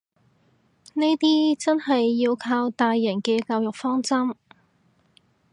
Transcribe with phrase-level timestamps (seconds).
[0.95, 4.33] 呢啲真係要靠大人嘅教育方針